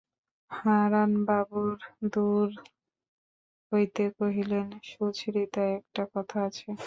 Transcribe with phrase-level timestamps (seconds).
[0.51, 1.61] হারানবাবু
[2.11, 2.49] দূর
[3.71, 6.69] হইতে কহিলেন, সুচরিতা, একটা কথা আছে।